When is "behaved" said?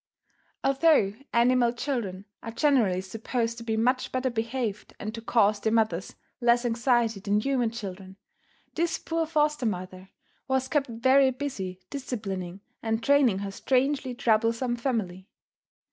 4.31-4.95